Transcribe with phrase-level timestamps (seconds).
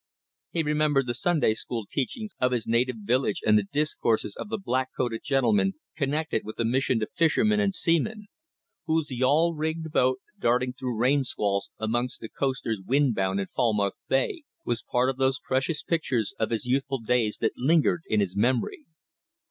[0.49, 4.57] He remembered the Sunday school teachings of his native village and the discourses of the
[4.57, 8.25] black coated gentleman connected with the Mission to Fishermen and Seamen,
[8.87, 13.93] whose yawl rigged boat darting through rain squalls amongst the coasters wind bound in Falmouth
[14.07, 18.35] Bay, was part of those precious pictures of his youthful days that lingered in his
[18.35, 18.87] memory.